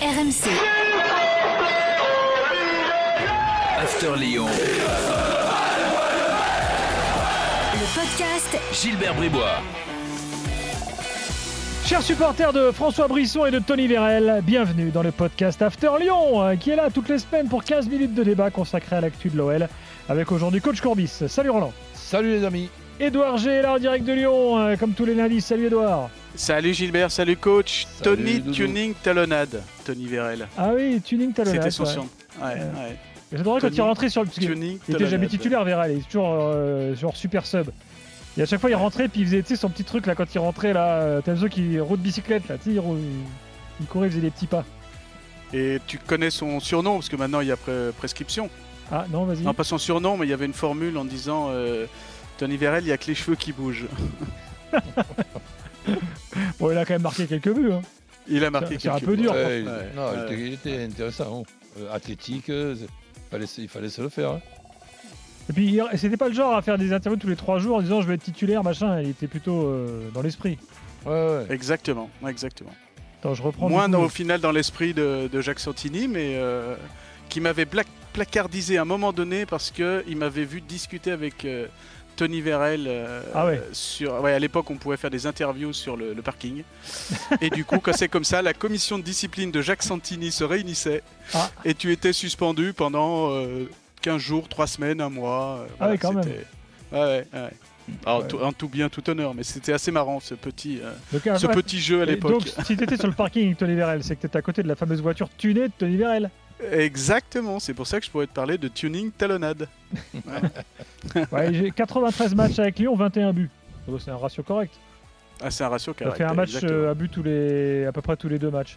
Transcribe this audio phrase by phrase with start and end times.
[0.00, 0.48] RMC.
[3.78, 4.46] After Lyon.
[7.74, 9.60] Le podcast Gilbert Bribois.
[11.84, 16.42] Chers supporters de François Brisson et de Tony Vérel, bienvenue dans le podcast After Lyon,
[16.44, 19.28] euh, qui est là toutes les semaines pour 15 minutes de débat consacré à l'actu
[19.28, 19.68] de l'OL,
[20.08, 21.24] avec aujourd'hui Coach Courbis.
[21.28, 21.74] Salut Roland.
[21.92, 22.70] Salut les amis.
[23.00, 25.42] Edouard G est là en direct de Lyon, euh, comme tous les lundis.
[25.42, 26.08] Salut Edouard.
[26.36, 27.86] Salut Gilbert, salut coach.
[28.02, 28.52] Salut, Tony Doudou.
[28.54, 29.62] Tuning Talonnade.
[29.84, 30.48] Tony Vérel.
[30.56, 31.70] Ah oui, tuning talonnade.
[31.70, 32.06] C'était son ouais.
[32.40, 32.54] Ouais, Ouais.
[32.54, 32.96] ouais.
[33.32, 34.26] J'adorais quand il rentrait sur le...
[34.26, 37.68] parce qu'il Tuning Il était jamais titulaire Vérel, il est toujours euh, genre super sub.
[38.38, 40.14] Et à chaque fois il rentrait puis il faisait tu sais, son petit truc là
[40.14, 42.98] quand il rentrait là, t'as besoin qu'il roule de bicyclette là, tu sais, il, roule-
[43.80, 44.64] il courait, il faisait des petits pas.
[45.52, 48.48] Et tu connais son surnom parce que maintenant il y a pre- prescription.
[48.90, 49.42] Ah non, vas-y.
[49.42, 51.86] Non, pas son surnom, mais il y avait une formule en disant euh,
[52.38, 53.86] Tony Vérel, il y a que les cheveux qui bougent.
[56.58, 57.72] Bon, il a quand même marqué quelques buts.
[57.72, 57.82] Hein.
[58.28, 59.22] Il a marqué C'est un quelques peu buts.
[59.22, 59.32] dur.
[59.32, 60.24] Ouais, il- Ouais, non, il ouais.
[60.26, 61.40] était, il était intéressant.
[61.40, 61.52] hein.
[61.80, 62.86] Euh, athlétique, euh, c'est-
[63.30, 64.30] fallait, il fallait se le faire.
[64.32, 64.40] hein.
[65.48, 67.82] Et puis c'était pas le genre à faire des interviews tous les trois jours en
[67.82, 69.00] disant je vais être titulaire, machin.
[69.00, 70.58] Il était plutôt euh, dans l'esprit.
[71.04, 71.46] Ouais, ouais.
[71.50, 72.70] Exactement, exactement.
[73.18, 73.66] Attends, je reprends.
[73.66, 76.76] du Moins coup, dans- le- au final dans l'esprit de, de Jacques Santini, mais euh,
[77.28, 77.82] qui m'avait pla-
[78.12, 81.66] placardisé à un moment donné parce qu'il m'avait vu discuter avec euh,
[82.16, 83.62] Tony Vérel euh, Ah ouais.
[83.72, 84.20] sur.
[84.22, 86.62] Ouais, à l'époque, on pouvait faire des interviews sur le, le parking.
[87.40, 90.44] et du coup, quand c'est comme ça, la commission de discipline de Jacques Santini se
[90.44, 91.02] réunissait
[91.34, 91.50] Ah.
[91.64, 93.68] et tu étais suspendu pendant euh,
[94.02, 95.60] 15 jours, 3 semaines, un mois.
[95.60, 96.22] euh, Ah ouais, quand même.
[96.22, 96.46] c'était-
[96.92, 97.50] Ouais, ouais, ouais.
[98.06, 98.28] Alors, Ouais.
[98.28, 101.46] tout- en tout bien, tout honneur, mais c'était assez marrant ce petit, euh, Donc, ce
[101.46, 101.54] ouais.
[101.54, 102.32] petit jeu à l'époque.
[102.32, 104.68] Donc, si t'étais sur le parking avec Tony Vérel, c'est que t'étais à côté de
[104.68, 106.30] la fameuse voiture tunée de Tony Vérel.
[106.72, 109.68] Exactement, c'est pour ça que je pourrais te parler de tuning talonnade.
[111.32, 113.50] Ouais, j'ai 93 matchs avec Lyon, 21 buts.
[113.88, 114.74] Donc, c'est un ratio correct.
[115.42, 116.18] Ah, c'est un ratio Ça correct.
[116.18, 116.80] fait un match exactement.
[116.80, 118.76] euh, à but tous les, à peu près tous les deux matchs.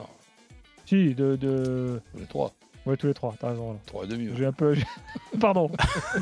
[0.00, 0.06] Non.
[0.84, 2.00] Si, de, de...
[2.18, 2.52] Les trois.
[2.84, 3.62] Ouais, tous les trois, t'as raison.
[3.66, 3.80] Roland.
[3.86, 4.28] Trois et demi.
[4.28, 4.34] ouais.
[4.36, 4.74] J'ai un peu.
[5.40, 5.70] Pardon.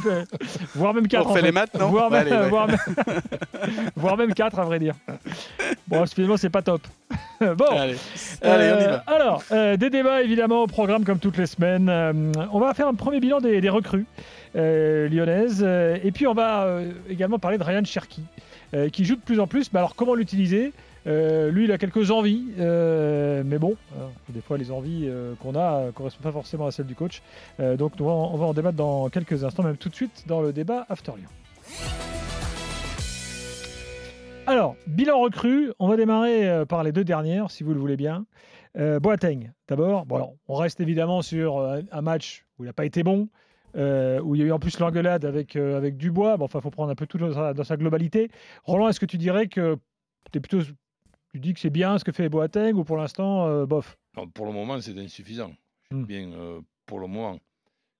[0.74, 2.48] Voire même 4 On fait les maths, non Voire même, Allez, ouais.
[2.50, 2.78] voire même...
[3.96, 4.94] voire même 4 à vrai dire.
[5.88, 6.82] Bon, finalement, c'est pas top.
[7.56, 7.64] bon.
[7.66, 7.96] Allez,
[8.42, 9.04] Allez, on y Euh, va.
[9.06, 11.88] Alors, euh, des débats évidemment au programme comme toutes les semaines.
[11.88, 12.12] Euh,
[12.52, 14.06] on va faire un premier bilan des, des recrues
[14.56, 15.62] euh, lyonnaises.
[15.66, 18.22] Euh, et puis on va euh, également parler de Ryan Cherky,
[18.74, 19.72] euh, qui joue de plus en plus.
[19.72, 20.72] Mais alors, comment l'utiliser?
[21.08, 22.44] Euh, Lui, il a quelques envies.
[22.60, 26.66] euh, mais bon, euh, des fois, les envies euh, qu'on a ne correspondent pas forcément
[26.66, 27.22] à celles du coach.
[27.58, 29.94] Euh, donc, on va, en- on va en débattre dans quelques instants, même tout de
[29.96, 32.11] suite dans le débat After Lyon.
[34.44, 37.96] Alors, bilan recrue, on va démarrer euh, par les deux dernières, si vous le voulez
[37.96, 38.26] bien.
[38.76, 40.04] Euh, Boateng, d'abord.
[40.04, 43.28] Bon, alors, on reste évidemment sur euh, un match où il n'a pas été bon,
[43.76, 46.36] euh, où il y a eu en plus l'engueulade avec, euh, avec Dubois.
[46.38, 48.30] Bon, enfin, il faut prendre un peu tout dans sa, dans sa globalité.
[48.64, 49.78] Roland, est-ce que tu dirais que
[50.34, 50.62] es plutôt,
[51.32, 53.96] tu dis que c'est bien ce que fait Boateng ou pour l'instant, bof?
[54.16, 55.52] Non, pour le moment, c'est insuffisant.
[55.90, 56.04] Hmm.
[56.04, 56.30] bien
[56.86, 57.38] pour le moment.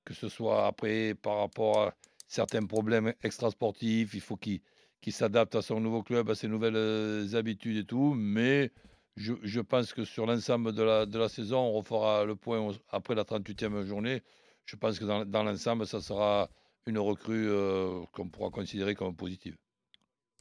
[0.04, 1.94] Que ce soit après par rapport à
[2.26, 4.60] certains problèmes extrasportifs, il faut qu'il
[5.02, 8.14] qu'il s'adapte à son nouveau club, à ses nouvelles euh, habitudes et tout.
[8.16, 8.70] Mais
[9.16, 13.84] je, pense que sur l'ensemble de la, saison, on refera le point après la 38e
[13.84, 14.22] journée.
[14.64, 16.48] Je pense que dans, dans l'ensemble, ça sera
[16.86, 19.56] une recrue euh, qu'on pourra considérer comme positive.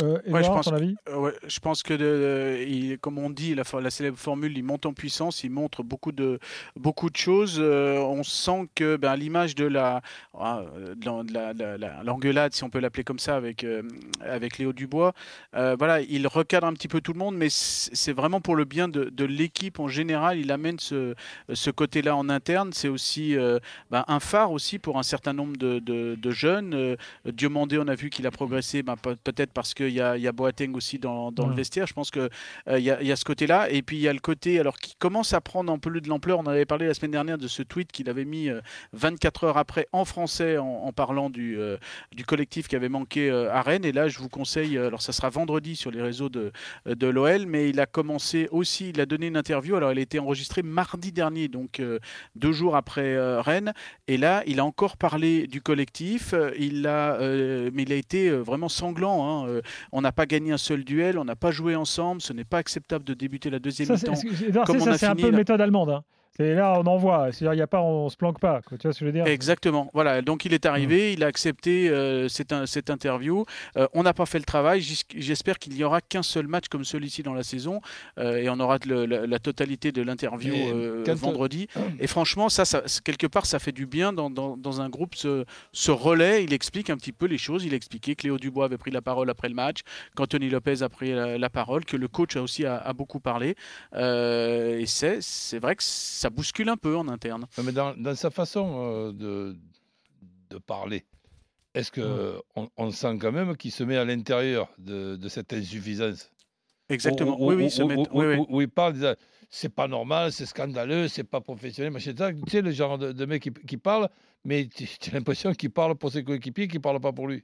[0.02, 3.56] Euh, Ouais, je pense ton avis Euh, ouais, je pense que, il- comme on dit,
[3.56, 6.40] la, la célèbre formule, il monte en puissance, il montre beaucoup de,
[6.76, 7.58] beaucoup de choses.
[7.60, 10.02] Euh, on sent que, ben, l'image de la,
[10.38, 10.64] ah,
[10.96, 13.84] de la- de la- de la- l'engueulade, si on peut l'appeler comme ça, avec, euh,
[14.22, 15.14] avec Léo Dubois,
[15.56, 18.66] euh, voilà, il recadre un petit peu tout le monde, mais c'est vraiment pour le
[18.66, 20.38] bien de, de l'équipe en général.
[20.40, 21.14] Il amène ce,
[21.54, 22.72] ce côté-là en interne.
[22.74, 23.60] C'est aussi euh,
[23.92, 26.74] ben, un phare aussi pour un certain nombre de, de- de jeunes.
[26.74, 26.96] Euh,
[27.26, 30.24] Diomandé, on a vu qu'il a progressé, ben, pe- peut-être parce qu'il y a, il
[30.24, 31.58] y a Boateng aussi dans, dans le Mhm.
[31.58, 31.88] vestiaire.
[31.88, 32.30] Je pense qu'il
[32.70, 33.70] il y, a- il y a ce côté-là.
[33.70, 36.08] Et puis il y a le côté, alors qui commence à prendre un peu de
[36.08, 36.40] l'ampleur.
[36.40, 38.62] On avait parlé la semaine dernière de ce tweet qu'il avait mis euh,
[38.94, 41.78] 24 heures après en français en, en parlant du, euh,
[42.16, 43.86] du collectif qui avait manqué euh, à Rennes.
[43.86, 46.52] Et là, je vous conseille, euh, alors ça sera vendredi sur les réseaux de,
[46.86, 49.76] de l'OL, mais il a commencé aussi, il a donné une interview.
[49.76, 52.00] Alors elle a été enregistrée mardi dernier, donc euh,
[52.36, 53.74] deux jours après euh, Rennes.
[54.08, 56.34] Et là, il a encore parlé du collectif.
[56.34, 59.46] Euh, Il a, euh, mais il a été euh, vraiment sanglant.
[59.46, 59.62] hein.
[59.92, 62.22] On n'a pas gagné un seul duel, on n'a pas joué ensemble.
[62.22, 64.16] Ce n'est pas acceptable de débuter la deuxième mi-temps.
[64.16, 65.90] c'est- un peu là- méthode allemande.
[65.90, 66.04] hein.
[66.38, 67.32] C'est là, on envoie.
[67.34, 68.62] C'est-à-dire, il y a pas, on se planque pas.
[68.62, 68.78] Quoi.
[68.78, 69.28] Tu vois ce que je veux dire?
[69.28, 69.90] Exactement.
[69.94, 70.22] Voilà.
[70.22, 73.46] Donc il est arrivé, il a accepté euh, cette, in- cette interview.
[73.78, 74.80] Euh, on n'a pas fait le travail.
[74.82, 77.82] J'es- J'espère qu'il n'y aura qu'un seul match comme celui-ci dans la saison
[78.18, 81.68] euh, et on aura le- la, la totalité de l'interview euh, vendredi.
[82.00, 82.64] Et franchement, ça,
[83.04, 85.16] quelque part, ça fait du bien dans, dans- dans un groupe.
[85.16, 85.44] Ce,
[85.74, 87.66] ce relais, il explique un petit peu les choses.
[87.66, 89.80] Il a expliqué que Léo Dubois avait pris la parole après le match,
[90.16, 93.20] qu'Anthony Lopez a pris la, la parole, que le coach a aussi a, a beaucoup
[93.20, 93.56] parlé.
[93.96, 97.46] Euh, et c'est vrai que ça bouscule un peu en interne.
[97.64, 99.58] Mais dans, dans sa façon euh, de,
[100.50, 101.06] de parler,
[101.74, 105.54] est-ce que on, on sent quand même qu'il se met à l'intérieur de, de cette
[105.54, 106.32] insuffisance?
[106.90, 107.40] Exactement.
[107.40, 108.64] Où- où- oui, oui, où- se oui, oui.
[108.64, 109.16] il parle,
[109.50, 112.14] c'est pas normal, c'est scandaleux, c'est pas professionnel, machin.
[112.14, 114.10] Tu sais, le genre de, de mec qui, qui parle,
[114.44, 117.44] mais tu tu as l'impression qu'il parle pour ses coéquipiers, qu'il parle pas pour lui.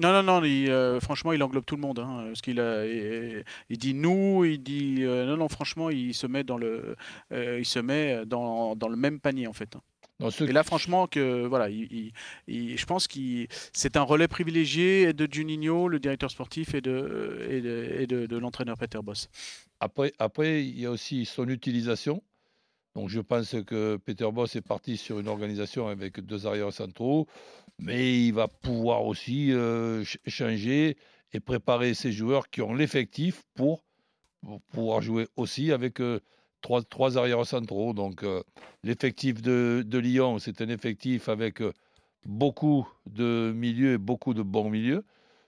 [0.00, 1.98] Non, non, non, il, euh, franchement, il englobe tout le monde.
[1.98, 6.14] hein, parce qu'il a, il, il dit nous, il dit euh, non, non, franchement, il
[6.14, 6.96] se met dans le,
[7.32, 9.76] euh, il se met dans, dans le même panier en fait.
[9.76, 9.80] hein.
[10.48, 12.12] Et là, franchement, que voilà, il, il-
[12.46, 17.46] il- je pense qu'il, c'est un relais privilégié de Juninho, le directeur sportif, et de,
[17.48, 19.28] et de, et de- de l'entraîneur Peter Boss.
[19.80, 22.22] Après, après, il y a aussi son utilisation.
[22.94, 27.26] Donc, je pense que Peter Boss est parti sur une organisation avec deux arrières centraux,
[27.78, 30.96] mais il va pouvoir aussi euh, ch- changer
[31.32, 33.84] et préparer ses joueurs qui ont l'effectif pour,
[34.72, 36.20] pouvoir jouer aussi avec euh,
[36.62, 37.92] trois, trois arrières centraux.
[37.92, 38.42] Donc, euh,
[38.82, 41.62] l'effectif de, de Lyon, c'est un effectif avec
[42.24, 45.04] beaucoup de milieux et beaucoup de bons milieux.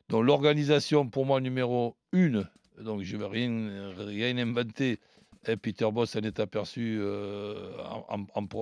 [0.08, 2.48] Donc, l'organisation, pour moi, numéro une,
[2.78, 4.98] donc je ne vais rien, rien inventer,
[5.46, 7.00] et Peter Boss s'en est aperçu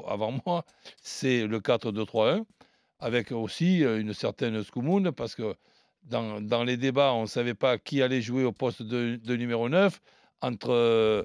[0.06, 0.65] avant moi,
[1.03, 2.44] c'est le 4-2-3-1,
[3.00, 5.55] avec aussi euh, une certaine Scoumoun, parce que
[6.05, 10.00] dans, les débats, on ne savait pas qui allait jouer au poste de, numéro 9,
[10.41, 11.25] entre euh,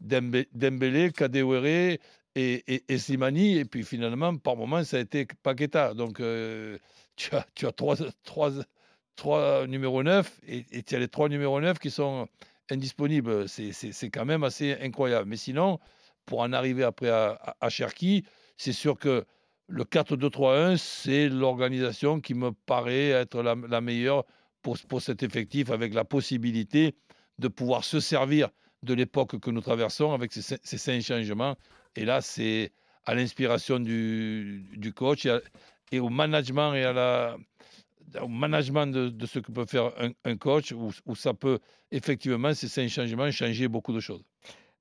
[0.00, 2.00] Dembélé, Kadewere et,
[2.34, 5.94] et, et puis finalement, par moment, ça a été Paqueta.
[5.94, 6.78] Donc, euh,
[7.16, 12.28] tu, as, trois, numéros 9 et, et tu as les trois numéros 9 qui sont
[12.72, 13.48] indisponibles.
[13.48, 15.28] C'est- quand même assez incroyable.
[15.28, 15.78] Mais sinon,
[16.26, 18.24] pour en arriver après à, Cherki,
[18.56, 19.24] c'est sûr que
[19.68, 24.24] le 4-2-3-1, c'est l'organisation qui me paraît être la, meilleure
[24.62, 26.96] pour, pour cet effectif, avec la possibilité
[27.38, 28.48] de pouvoir se servir
[28.82, 31.56] de l'époque que nous traversons avec ces, ces cinq changements.
[31.96, 32.72] Et là, c'est
[33.04, 35.38] à l'inspiration du, du coach et,
[35.92, 37.36] et au management et à la,
[38.22, 41.58] au management de, de ce que peut faire un, un coach, où, où ça peut
[41.90, 44.22] effectivement, ces cinq changements, changer beaucoup de choses.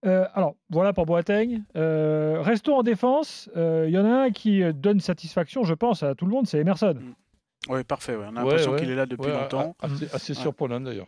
[0.05, 1.61] Euh, alors, voilà pour Boateng.
[1.75, 3.49] Euh, restons en défense.
[3.57, 6.31] Euh, Il y en a un qui euh, donne satisfaction, je pense, à tout le
[6.31, 6.95] monde, c'est Emerson.
[7.67, 8.15] Oui, parfait.
[8.15, 8.23] ouais.
[8.31, 8.79] On a Ouais, l'impression ouais.
[8.79, 9.75] qu'il est là depuis Ouais, longtemps.
[9.81, 10.39] Assez, assez Ouais.
[10.41, 11.07] surprenant d'ailleurs.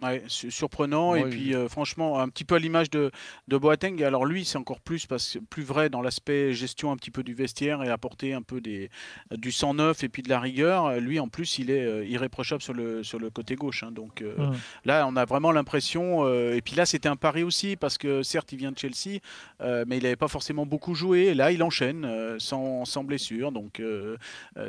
[0.00, 3.10] Ouais, su- surprenant et puis euh, franchement un petit peu à l'image de,
[3.48, 4.00] de Boateng.
[4.04, 7.34] Alors lui c'est encore plus parce plus vrai dans l'aspect gestion un petit peu du
[7.34, 8.90] vestiaire et apporter un peu des
[9.32, 11.00] du sang neuf et puis de la rigueur.
[11.00, 13.82] Lui en plus il est euh, irréprochable sur le sur le côté gauche.
[13.82, 13.90] hein.
[13.90, 14.36] donc euh,
[14.84, 18.52] là on a vraiment l'impression et puis là c'était un pari aussi parce que certes
[18.52, 19.18] il vient de Chelsea
[19.60, 21.22] mais il n'avait pas forcément beaucoup joué.
[21.26, 22.06] Et là il enchaîne
[22.38, 23.82] sans, sans blessure donc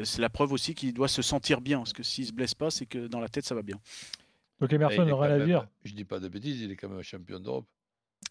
[0.04, 2.72] c'est la preuve aussi qu'il doit se sentir bien parce que s'il se blesse pas
[2.72, 3.76] c'est que dans la tête ça va bien.
[4.60, 5.68] Donc Emerson rien même- dire.
[5.84, 7.66] Je dis pas de bêtises, il est quand même champion d'Europe.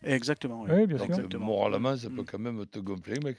[0.05, 0.63] Exactement.
[0.63, 0.71] oui.
[0.73, 1.15] Oui, bien Donc, sûr.
[1.17, 1.47] Exactement.
[1.47, 2.27] moralement, ça peut Mm.
[2.27, 3.39] quand même te gonfler, mec.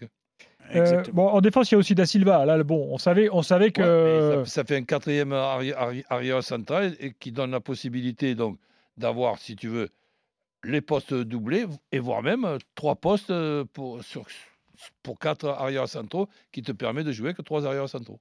[0.73, 2.45] Euh, bon, en défense, il y a aussi Da Silva.
[2.45, 3.81] Là, bon, on savait, on savait que.
[4.39, 8.35] Ouais, ça, ça fait un quatrième arri- arri- arrière central et qui donne la possibilité
[8.35, 8.57] donc
[8.97, 9.89] d'avoir, si tu veux,
[10.63, 14.25] les postes doublés et voire même euh, trois postes euh, pour, sur,
[15.03, 18.19] pour quatre arrières centraux qui te permet de jouer que trois arrières centraux.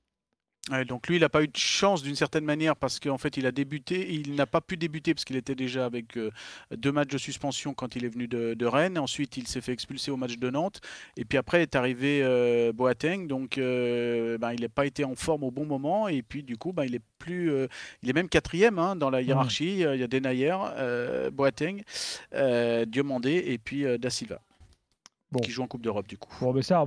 [0.70, 3.36] Ouais, donc lui, il n'a pas eu de chance d'une certaine manière parce qu'en fait,
[3.38, 4.12] il a débuté.
[4.12, 6.30] Il n'a pas pu débuter parce qu'il était déjà avec euh,
[6.76, 8.98] deux matchs de suspension quand il est venu de, de Rennes.
[8.98, 10.80] Ensuite, il s'est fait expulser au match de Nantes.
[11.16, 13.26] Et puis après est arrivé euh, Boateng.
[13.28, 16.06] Donc, euh, ben, il n'a pas été en forme au bon moment.
[16.08, 17.50] Et puis, du coup, ben, il est plus,
[18.02, 19.80] il est même quatrième hein, dans la hiérarchie.
[19.80, 20.54] Il y a Denayer,
[21.32, 21.82] Boateng,
[22.86, 24.40] Diomandé et puis Da Silva.
[25.30, 25.40] Bon.
[25.40, 26.32] Qui joue en Coupe d'Europe du coup.
[26.40, 26.82] Bon, mais ça,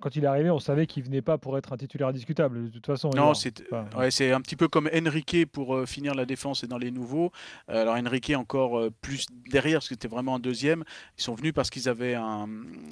[0.00, 2.66] quand il est arrivé, on savait qu'il venait pas pour être un titulaire indiscutable.
[2.66, 3.10] De toute façon.
[3.16, 6.62] Non, c'est enfin, ouais, c'est un petit peu comme Enrique pour euh, finir la défense
[6.62, 7.32] et dans les nouveaux.
[7.68, 10.84] Euh, alors Enrique encore euh, plus derrière parce que c'était vraiment un deuxième.
[11.18, 12.48] Ils sont venus parce qu'ils avaient un,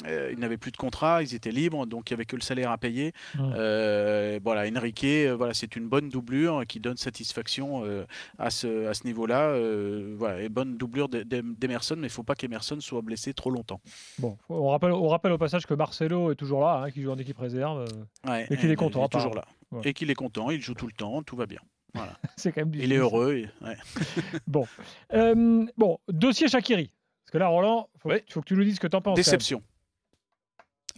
[0.09, 2.43] euh, ils n'avaient plus de contrat, ils étaient libres, donc il y avait que le
[2.43, 3.12] salaire à payer.
[3.37, 3.52] Mm.
[3.55, 8.05] Euh, voilà, Enrique, euh, voilà, c'est une bonne doublure qui donne satisfaction euh,
[8.38, 9.50] à ce, à ce niveau-là.
[9.50, 13.33] Euh, voilà, et bonne doublure d'E- d'Em- d'Emerson, mais il faut pas qu'Emerson soit blessé
[13.33, 13.81] trop longtemps.
[14.19, 17.11] Bon, on rappelle, on rappelle au passage que Marcelo est toujours là, hein, qui joue
[17.11, 17.80] en équipe réserve.
[18.26, 19.45] euh, Ouais, Et qu'il est content, Il est toujours là.
[19.71, 19.80] Ouais.
[19.85, 21.61] Et qu'il est content, il joue tout le temps, tout va bien.
[22.37, 23.35] c'est quand même Il est heureux.
[23.35, 23.76] et- ouais.
[24.47, 24.66] Bon,
[25.12, 26.92] Euh, bon, dossier Shakiri.
[27.25, 29.00] Parce que là, Roland, il faut, faut que tu nous dises ce que tu en
[29.02, 29.16] penses.
[29.16, 29.62] Déception.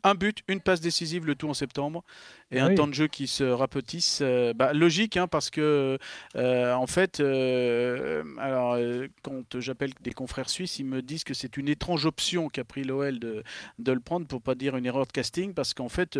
[0.02, 2.04] Un but, une passe décisive, le tout en septembre,
[2.50, 2.74] et Ah un oui.
[2.74, 4.20] temps de jeu qui se rapetisse.
[4.22, 5.98] euh, bah, logique, hein, parce que
[6.36, 8.78] euh, en fait, euh, alors
[9.22, 12.84] quand j'appelle des confrères suisses, ils me disent que c'est une étrange option qu'a pris
[12.84, 13.42] l'OL de,
[13.78, 16.18] de le prendre, pour pas dire une erreur de casting, parce qu'en fait,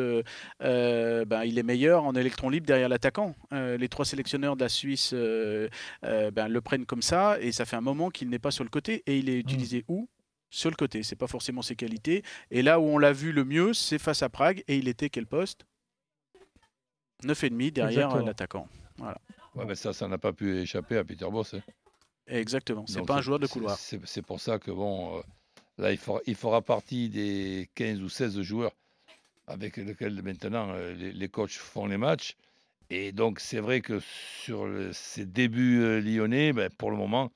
[0.60, 3.34] bah, il est meilleur en électron libre derrière l'attaquant.
[3.52, 7.80] Les trois sélectionneurs de la Suisse ben, le prennent comme ça, et ça fait un
[7.80, 10.08] moment qu'il n'est pas sur le côté, et il est utilisé où?
[10.50, 12.22] Sur le côté, c'est pas forcément ses qualités.
[12.50, 14.62] Et là où on l'a vu le mieux, c'est face à Prague.
[14.68, 15.64] Et il était quel poste?
[17.22, 18.68] 9,5 derrière l'attaquant.
[19.54, 21.54] Ouais, mais ça, ça n'a pas pu échapper à Peter Boss.
[21.54, 21.60] hein.
[22.26, 22.84] Exactement.
[22.86, 23.76] C'est pas un joueur de couloir.
[23.78, 25.22] C'est pour ça que, bon, euh,
[25.78, 28.72] là, il fera, il fera partie des 15 ou 16 joueurs
[29.48, 32.36] avec lesquels maintenant euh, les, les coachs font les matchs.
[32.88, 37.32] Et donc, c'est vrai que sur le- ces débuts euh, lyonnais, ben, pour le moment,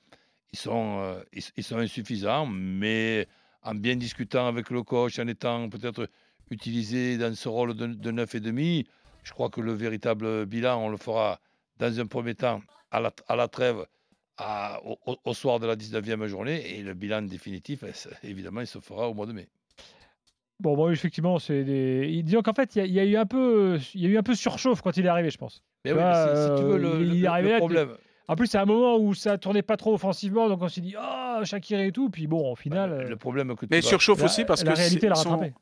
[0.55, 3.27] ils sont, euh, ils, ils sont insuffisants, mais
[3.61, 6.07] en bien discutant avec le coach, en étant peut-être
[6.49, 8.85] utilisé dans ce rôle de, de 9,5,
[9.23, 11.39] je crois que le véritable bilan, on le fera
[11.77, 13.85] dans un premier temps à la, à la trêve
[14.37, 14.79] à-
[15.25, 17.83] au, soir de la 19e journée et le bilan définitif,
[18.23, 19.49] évidemment, il se fera au mois de mai.
[20.61, 22.21] Bon, bon, effectivement, c'est des.
[22.23, 24.09] Disons qu'en fait, il y, a- il y a eu un peu, il y a
[24.09, 25.61] eu un peu surchauffe quand il est arrivé, je pense.
[25.83, 27.49] Mais oui, vois, mais si, si tu veux, le, euh, il le- est le arrivé
[27.49, 30.61] là, tu- problème, En plus, c'est un moment où ça tournait pas trop offensivement, donc
[30.61, 32.09] on s'est dit, ah, Shakiri et tout.
[32.09, 34.45] Puis bon, au final, le, euh, le problème que tu Mais vas- surchauffe la, aussi
[34.45, 35.53] parce la que réalité l'a rattrapé.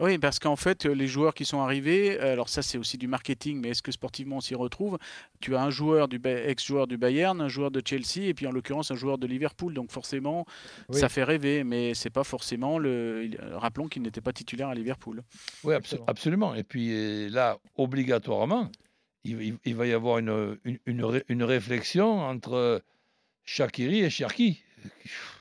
[0.00, 2.98] Oui, parce qu'en fait, euh, les joueurs qui sont arrivés, euh, alors ça c'est aussi
[2.98, 4.98] du marketing, mais est-ce que sportivement on s'y retrouve?
[5.38, 8.50] Tu as un joueur du ex-joueur du Bayern, un joueur de Chelsea, et puis en
[8.50, 9.72] l'occurrence un joueur de Liverpool.
[9.74, 10.44] Donc forcément,
[10.88, 10.98] Oui.
[10.98, 13.30] ça fait rêver, mais c'est pas forcément le.
[13.52, 15.22] Rappelons qu'il n'était pas titulaire à Liverpool.
[15.62, 16.04] Oui, abso- Exactement.
[16.08, 16.54] absolument.
[16.56, 18.68] Et puis là, obligatoirement,
[19.24, 22.82] il, il- il va y avoir une, une, une ré- une réflexion entre
[23.44, 24.62] Shakiri et Cherki.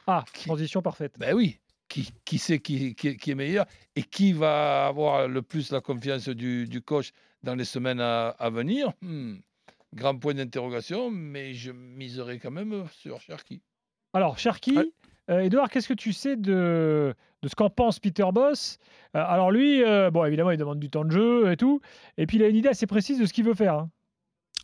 [0.08, 1.16] Ah, Qui- transition parfaite.
[1.18, 5.42] Ben oui, qui, qui sait qui, qui, qui est meilleur et qui va avoir le
[5.42, 7.12] plus la confiance du, du coach
[7.44, 8.94] dans les semaines à, à venir?
[9.02, 9.38] Hmm,
[9.94, 13.62] Grand point d'interrogation, mais je miserai quand même sur Cherki.
[14.14, 14.84] Alors, Cherki, Ouais.
[14.86, 18.78] euh, Edouard, qu'est-ce que tu sais de, de ce qu'en pense Peter Boss?
[19.16, 21.82] Euh, Alors, lui, euh, bon, évidemment, il demande du temps de jeu et tout.
[22.18, 23.75] Et puis, il a une idée assez précise de ce qu'il veut faire.
[23.75, 23.90] hein.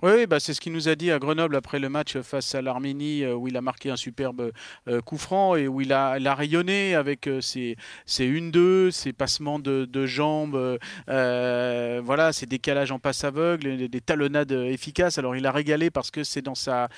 [0.04, 2.62] Oui, bah, c'est ce qu'il nous a dit à Grenoble après le match face à
[2.62, 4.52] l'Arménie, euh, où il a marqué un superbe
[4.88, 9.58] euh, coup franc et où il a, rayonné avec euh, ses, ses 1-2, ses passements
[9.58, 10.78] de, jambes,
[11.08, 15.18] voilà, ses décalages en passe aveugle, des, des talonnades efficaces.
[15.18, 16.90] Alors il a régalé parce que c'est dans sa,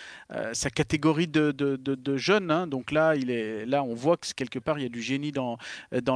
[0.76, 2.68] catégorie de, de, hein.
[2.68, 5.32] Donc là, il est, là, on voit que quelque part, il y a du génie
[5.32, 5.58] dans,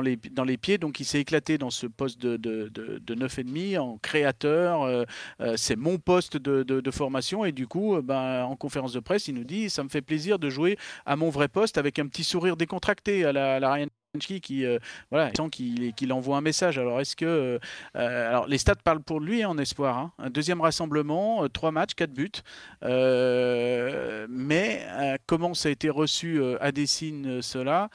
[0.02, 0.78] les, dans les pieds.
[0.78, 5.06] Donc il s'est éclaté dans ce poste de, de, de, de 9,5 en créateur.
[5.56, 9.28] c'est mon poste de, de- formation et du coup, euh, ben, en conférence de presse,
[9.28, 12.08] il nous dit ça me fait plaisir de jouer à mon vrai poste avec un
[12.08, 13.78] petit sourire décontracté à la, à
[14.20, 14.78] qui euh,
[15.10, 15.50] voilà il sent
[15.96, 16.78] qu'il envoie un message.
[16.78, 17.58] Alors est-ce que euh,
[17.96, 20.12] euh, alors les stats parlent pour lui hein, en espoir hein.
[20.20, 22.30] un deuxième rassemblement trois matchs quatre buts.
[24.30, 24.86] Mais
[25.26, 27.90] comment ça a été reçu à Dessine cela?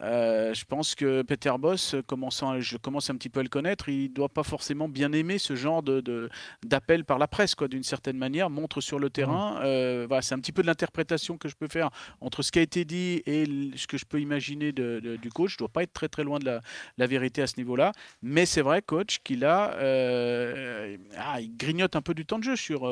[0.00, 3.48] Euh, je pense que Peter Boss, euh, commençant je commence un petit peu à le
[3.48, 6.28] connaître, il doit pas forcément bien aimer ce genre de,
[6.64, 9.60] d'appel par la presse, quoi, d'une certaine manière, montre sur le terrain.
[9.62, 12.58] Euh, voilà, c'est un petit peu de l'interprétation que je peux faire entre ce qui
[12.58, 13.44] a été dit et
[13.76, 15.52] ce que je peux imaginer de- de- du coach.
[15.52, 16.60] Je dois pas être très très loin de la,
[16.98, 21.94] la vérité à ce niveau-là, mais c'est vrai, coach, qu'il a, euh, ah, il grignote
[21.96, 22.90] un peu du temps de jeu sur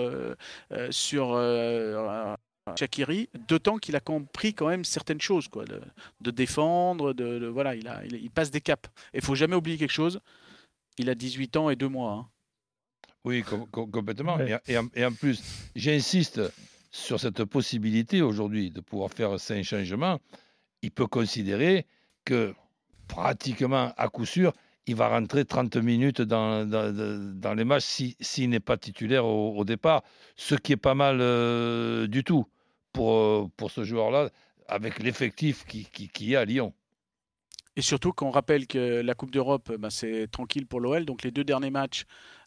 [0.91, 1.35] sur
[2.79, 5.81] Shakiri, d'autant qu'il a compris quand même certaines choses, quoi, de,
[6.21, 8.89] de défendre, de, de- voilà, il, a, il, il passe des caps.
[9.13, 10.21] Et il faut jamais oublier quelque chose.
[10.99, 12.13] Il a 18 ans et 2 mois.
[12.13, 12.29] hein.
[13.25, 14.37] Oui, com- com- complètement.
[14.37, 14.59] Ouais.
[14.69, 15.43] Et, et en, et en plus,
[15.75, 16.41] j'insiste
[16.91, 20.21] sur cette possibilité aujourd'hui de pouvoir faire cinq changements.
[20.83, 21.87] Il peut considérer
[22.25, 22.55] que
[23.09, 24.53] pratiquement à coup sûr,
[24.87, 29.57] il va rentrer 30 minutes dans, dans- les matchs si- s'il n'est pas titulaire au,
[29.57, 30.03] au départ,
[30.37, 32.47] ce qui est pas mal euh, du tout
[32.93, 34.31] pour, euh, pour ce joueur-là,
[34.67, 36.73] avec l'effectif qui, qui, qui est à Lyon.
[37.77, 41.07] Et surtout qu'on rappelle que la Coupe d'Europe, ben, c'est tranquille pour l'OL.
[41.07, 42.05] Donc les deux derniers matchs,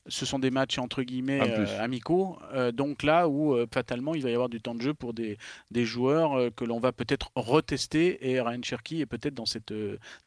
[0.07, 2.37] ce sont des matchs entre guillemets euh, amicaux.
[2.53, 5.15] Euh, donc là où euh, fatalement il va y avoir du temps de jeu pour
[5.15, 5.39] des,
[5.71, 8.29] des joueurs que l'on va peut-être retester.
[8.29, 9.73] Et Ryan Cherky est peut-être dans cette,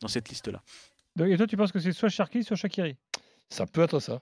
[0.01, 0.63] dans cette liste-là.
[1.19, 2.97] Donc, et toi, tu penses que c'est soit Cherki, soit Shakiri?
[3.49, 4.21] Ça peut être ça.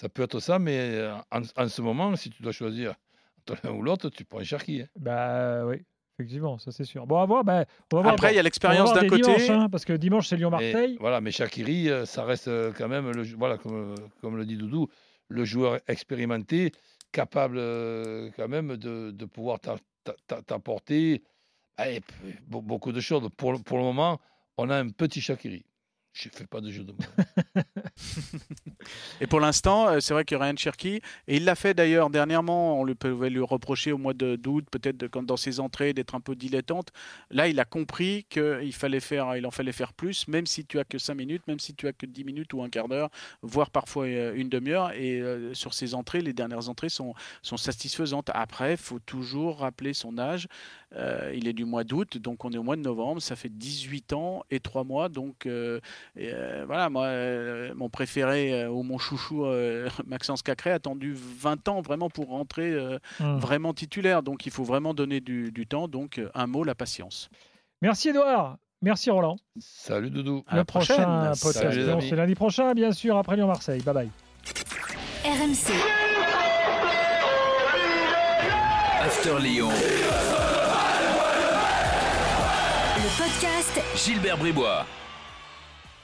[0.00, 2.94] Ça peut être ça, mais euh, en, en ce moment, si tu dois choisir
[3.40, 4.82] entre l'un ou l'autre, tu prends Cherki.
[4.82, 4.86] hein.
[4.96, 5.82] Bah oui,
[6.18, 7.06] effectivement, ça c'est sûr.
[7.06, 7.42] Bon, à voir.
[7.44, 8.14] Bah, on va voir.
[8.14, 9.22] Après, il y a l'expérience d'un côté.
[9.22, 10.96] dimanches, hein, parce que dimanche, c'est Lyon-Marseille.
[11.00, 14.56] voilà, mais Shakiri, euh, ça reste euh, quand même, le, voilà, comme, comme le dit
[14.56, 14.86] Doudou,
[15.28, 16.70] le joueur expérimenté,
[17.10, 17.56] capable
[18.36, 21.22] quand même de, de pouvoir t'a- t'a- t'a- t'apporter
[22.46, 23.28] beaucoup de choses.
[23.36, 24.20] Pour, le- pour le moment,
[24.58, 25.64] on a un petit Shakiri.
[26.16, 27.62] Je ne fais pas de jeu de mots.
[29.22, 32.78] Et pour l'instant, euh, c'est vrai que Ryan Cherky, et il l'a fait d'ailleurs dernièrement,
[32.78, 36.34] on lui pouvait lui reprocher au mois d'août, peut-être dans ses entrées, d'être un peu
[36.34, 36.88] dilettante.
[37.30, 40.78] Là, il a compris qu'il fallait faire, il en fallait faire plus, même si tu
[40.78, 43.08] as que 5 minutes, même si tu as que 10 minutes ou un quart d'heure,
[43.40, 44.92] voire parfois euh, une demi-heure.
[44.92, 48.30] Et euh, sur ses entrées, les dernières entrées sont, sont satisfaisantes.
[48.34, 50.46] Après, il faut toujours rappeler son âge.
[51.34, 53.20] Il est du mois d'août, donc on est au mois de novembre.
[53.20, 55.10] Ça fait 18 ans et 3 mois.
[55.10, 55.46] Donc
[56.16, 57.10] voilà, moi,
[57.74, 62.70] mon préféré ou mon chouchou, euh, Maxence Cacré, a attendu 20 ans vraiment pour rentrer
[62.72, 63.38] euh, Hum.
[63.38, 64.22] vraiment titulaire.
[64.22, 65.88] Donc il faut vraiment donner du, du temps.
[65.88, 67.28] Donc euh, un mot, la patience.
[67.82, 68.56] Merci Edouard.
[68.82, 69.36] Merci Roland.
[69.58, 70.44] Salut Doudou.
[70.46, 71.12] À le la prochain prochaine.
[71.40, 73.80] podcast, Salut, c'est lundi prochain, bien sûr, après Lyon-Marseille.
[73.82, 74.10] Bye bye.
[75.24, 75.72] RMC,
[79.02, 79.70] After Lyon.
[82.96, 84.84] le podcast Gilbert Bribois.